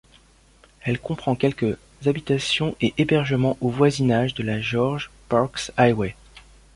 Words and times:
Elle 0.81 0.97
comprend 0.99 1.35
quelques 1.35 1.77
habitations 2.07 2.75
et 2.81 2.95
hébergements 2.97 3.59
au 3.61 3.69
voisinage 3.69 4.33
de 4.33 4.41
la 4.41 4.59
George 4.59 5.11
Parks 5.29 5.71
Highway. 5.77 6.15